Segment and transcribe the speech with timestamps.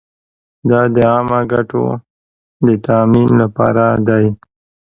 [0.69, 1.83] دا د عامه ګټو
[2.65, 4.25] د تامین لپاره دی.